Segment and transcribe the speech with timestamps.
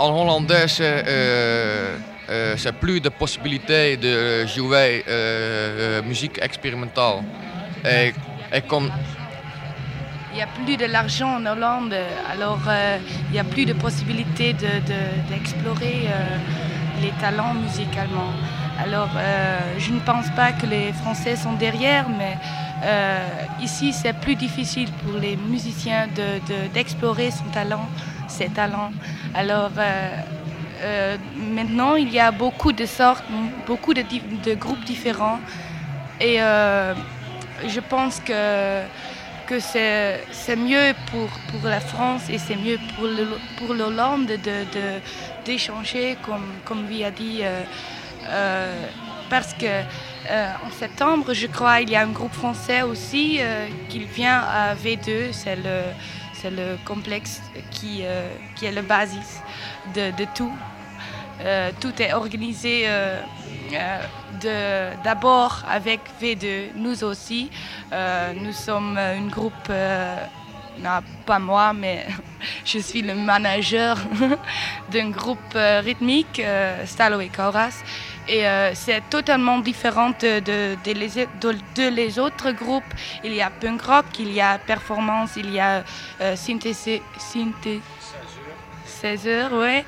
[0.00, 1.96] en hollandaise, euh,
[2.30, 7.22] euh, c'est plus de possibilités de jouer euh, musique expérimentale.
[7.84, 8.12] Il
[10.36, 11.94] n'y a plus de l'argent en Hollande,
[12.32, 12.60] alors
[13.28, 14.54] il n'y a plus de possibilités
[15.28, 18.30] d'explorer de, les talents musicalement.
[18.78, 19.10] Alors
[19.78, 22.38] je ne pense pas que les Français sont derrière, mais
[23.60, 26.08] ici c'est plus difficile pour les musiciens
[26.72, 27.86] d'explorer son talent,
[28.28, 28.92] ses talents.
[29.34, 30.08] Alors euh,
[30.82, 33.24] euh, maintenant, il y a beaucoup de sortes,
[33.66, 35.38] beaucoup de, groupes différents.
[36.20, 36.94] Et euh,
[37.66, 38.82] je pense que,
[39.46, 43.08] que c'est mieux pour, pour la France et c'est mieux pour,
[43.58, 44.30] pour l'Hollande
[45.44, 47.42] d'échanger, de, comme, comme a dit.
[49.28, 49.82] parce que
[50.66, 53.40] en septembre, je crois, il y a un groupe français aussi
[53.88, 55.82] qui vient à V2, c'est le
[56.40, 59.40] c'est le complexe qui, euh, qui est le basis
[59.94, 60.52] de, tout.
[61.42, 63.20] Euh, tout est organisé euh,
[65.04, 67.50] d'abord avec V2, nous aussi.
[68.40, 69.68] nous sommes un groupe,
[71.26, 72.06] pas moi, mais
[72.64, 73.98] je suis le manager
[74.90, 76.42] d'un groupe rythmique,
[76.86, 77.82] Stalo et Kauras.
[78.32, 82.84] Et euh, c'est totalement différent de, de, les, autres groupes.
[83.24, 85.82] Il y a punk rock, il y a performance, il y a
[86.20, 86.72] euh, synthé,
[88.86, 89.84] 16 heures, ouais.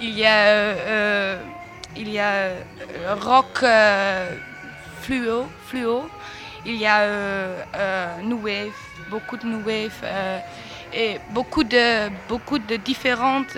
[0.00, 1.40] Il y a, euh,
[1.96, 2.50] il y a
[3.20, 3.64] rock
[5.02, 6.10] fluo, fluo.
[6.66, 8.72] Il y a new wave,
[9.08, 10.02] beaucoup de new wave
[10.92, 13.56] et beaucoup de, beaucoup de différentes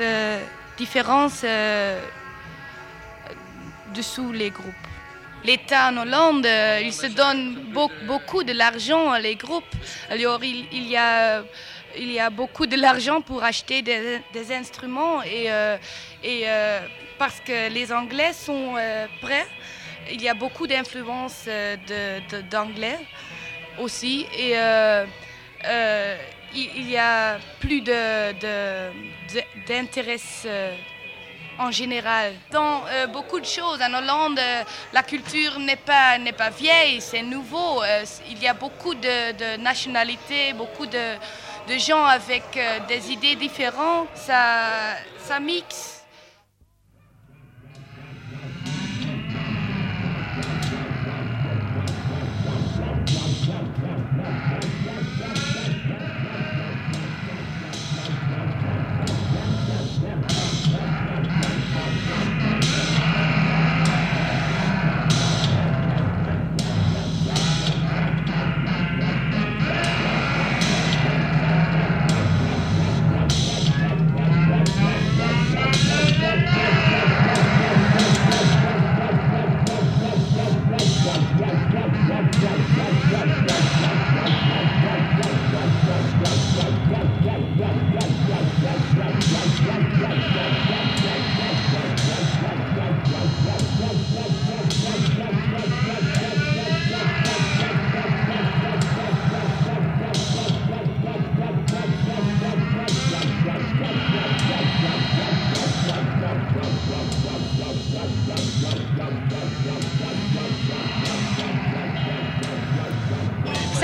[0.76, 1.42] différences
[3.96, 4.86] dessous les groupes.
[5.44, 7.54] L'État en Hollande, euh, il se donne
[8.04, 9.74] beaucoup de l'argent à les groupes.
[10.10, 11.42] Alors il, y a
[11.96, 15.76] il y a beaucoup de l'argent pour acheter des, instruments et, euh,
[16.24, 16.80] euh,
[17.18, 18.74] parce que les Anglais sont
[19.22, 19.46] prêts,
[20.12, 21.48] il y a beaucoup d'influence
[22.50, 22.98] d'anglais
[23.78, 24.54] aussi et
[26.54, 27.80] il, y a plus
[29.68, 30.18] d'intérêt
[31.58, 32.34] en général.
[32.50, 34.62] Dans euh, beaucoup de choses, en Hollande, euh,
[34.92, 37.82] la culture n'est pas, n'est pas vieille, c'est nouveau.
[37.82, 41.14] Euh, il y a beaucoup de, nationalités, beaucoup de,
[41.68, 42.44] de gens avec
[42.88, 44.08] des idées différentes.
[44.14, 46.05] Ça, ça mixe.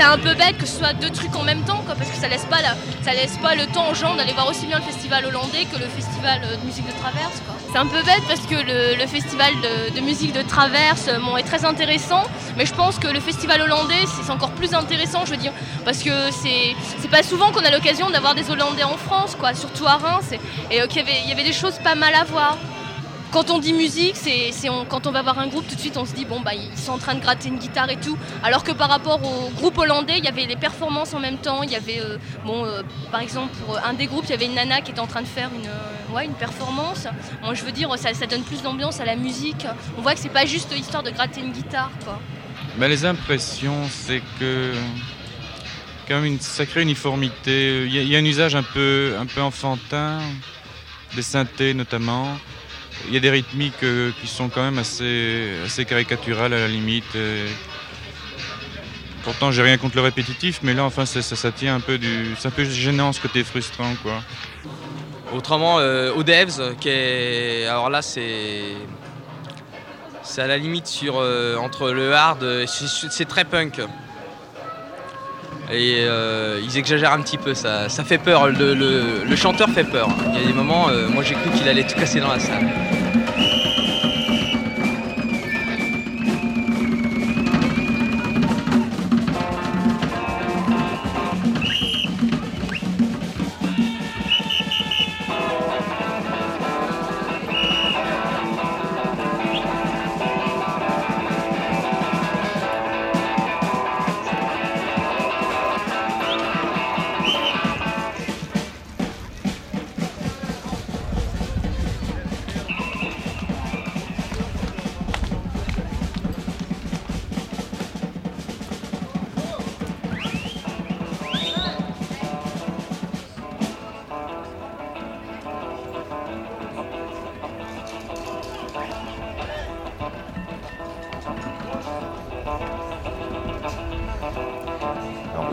[0.03, 2.45] Un peu bête que ce soit deux trucs en même temps, parce que ça laisse
[2.45, 2.57] pas
[3.03, 5.77] ça laisse pas le temps aux gens d'aller voir aussi bien le festival hollandais que
[5.77, 7.41] le festival euh, de musique de traverse.
[7.71, 9.51] C'est un peu bête parce que le, festival
[9.95, 12.23] de, musique de traverse euh, est très intéressant,
[12.57, 15.53] mais je pense que le festival hollandais c'est encore plus intéressant, je veux dire,
[15.85, 19.85] parce que c'est pas souvent qu'on a l'occasion d'avoir des Hollandais en France, quoi, surtout
[19.85, 20.31] à Reims,
[20.71, 22.57] et, euh, qu'il y, y avait des choses pas mal à voir
[23.33, 24.51] quand on dit musique, c'est
[24.89, 26.77] quand on va voir un groupe, tout de suite on se dit bon bah ils
[26.77, 28.15] sont en train de gratter une guitare et tout.
[28.43, 31.63] Alors que par rapport au groupe hollandais, il y avait les performances en même temps.
[31.63, 34.45] Il y avait euh, bon euh, par exemple pour un des groupes, il y avait
[34.45, 37.07] une nana qui était en train de faire une, ouais, une performance.
[37.41, 39.65] Moi, je veux dire, ça, donne plus d'ambiance à la musique.
[39.97, 41.89] On voit que c'est pas juste histoire de gratter une guitare,
[42.87, 44.73] les impressions, c'est que
[46.07, 47.85] quand même une sacrée uniformité.
[47.85, 50.19] Il y, a un usage un peu, un peu enfantin,
[51.15, 52.27] des synthés notamment.
[53.07, 56.67] Il y a des rythmiques euh, qui sont quand même assez, assez caricaturales à la
[56.67, 57.17] limite.
[59.23, 62.35] Pourtant, j'ai rien contre le répétitif, mais là, enfin, ça, tient un peu du.
[62.37, 64.21] C'est un peu gênant ce côté frustrant, quoi.
[65.33, 67.65] Autrement, euh, au Devs, qui est...
[67.65, 68.75] alors là, c'est.
[70.23, 73.81] C'est à la limite sur, euh, entre le hard, c'est très punk.
[75.73, 79.83] Et euh, ils exagèrent un petit peu, ça, ça fait peur, le, le, chanteur fait
[79.83, 80.07] peur.
[80.33, 82.69] Il y a des moments, moi j'ai cru qu'il allait tout casser dans la salle.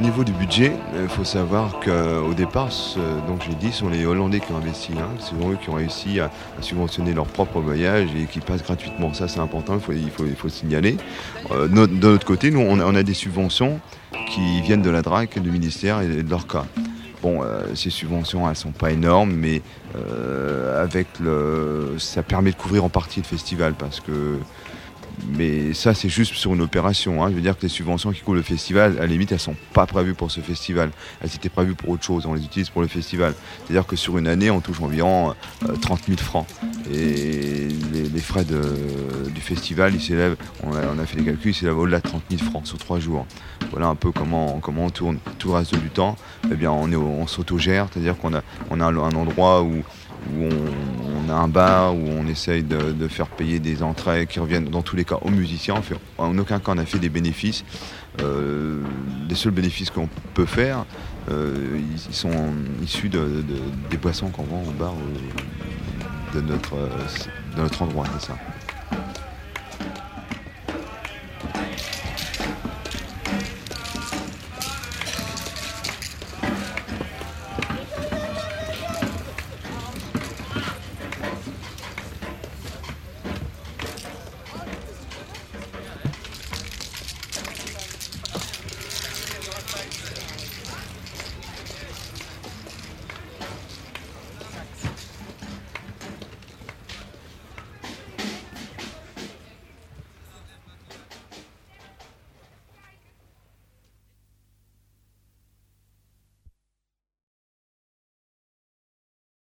[0.00, 2.70] Au niveau du budget, il faut savoir qu'au départ,
[3.29, 4.93] donc j'ai dit, ce sont les Hollandais qui ont investi.
[4.97, 5.11] Hein.
[5.19, 6.31] C'est eux qui ont réussi à,
[6.62, 9.12] subventionner leur propre voyage et qui passent gratuitement.
[9.12, 10.97] Ça, c'est important, il faut, il signaler.
[11.50, 13.79] Euh, de notre côté, nous, on a, des subventions
[14.31, 16.64] qui viennent de la DRAC, du ministère et de l'ORCA.
[17.20, 19.61] Bon, euh, ces subventions, elles sont pas énormes, mais
[19.97, 24.38] euh, avec le, ça permet de couvrir en partie le festival parce que
[25.29, 27.23] mais ça, c'est juste sur une opération.
[27.23, 27.31] Hein.
[27.31, 29.41] Je veux dire que les subventions qui couvrent le festival, à la limite, elles ne
[29.41, 30.91] sont pas prévues pour ce festival.
[31.23, 32.27] Elles étaient prévues pour autre chose.
[32.27, 33.35] On les utilise pour le festival.
[33.65, 35.35] C'est-à-dire que sur une année, on touche environ
[35.81, 36.47] 30 euh, 000 francs.
[36.93, 42.01] Et les, frais du festival, ils s'élèvent, on a, fait les calculs, ils s'élèvent au-delà
[42.01, 43.27] de 30 000 francs sur trois jours.
[43.71, 45.19] Voilà un peu comment, comment on tourne.
[45.39, 46.17] Tout le reste du temps,
[46.51, 47.89] eh bien, on, on s'autogère.
[47.93, 49.83] C'est-à-dire qu'on a, on a un endroit où
[50.37, 50.49] où
[51.27, 54.83] on, a un bar, où on essaye de, faire payer des entrées qui reviennent dans
[54.83, 55.75] tous les cas aux musiciens.
[56.19, 57.65] En, aucun cas on a fait des bénéfices.
[58.21, 58.83] Euh,
[59.29, 60.85] les seuls bénéfices qu'on peut faire,
[61.31, 62.53] euh, ils, sont
[62.83, 68.37] issus des boissons qu'on vend au bar euh, de, notre, de notre endroit, c'est ça.